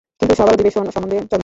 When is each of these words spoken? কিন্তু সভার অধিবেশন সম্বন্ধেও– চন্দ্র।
কিন্তু 0.19 0.33
সভার 0.39 0.55
অধিবেশন 0.55 0.85
সম্বন্ধেও– 0.95 1.21
চন্দ্র। 1.31 1.39